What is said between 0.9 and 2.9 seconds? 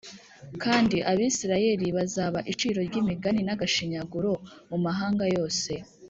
Abisirayeli bazaba iciro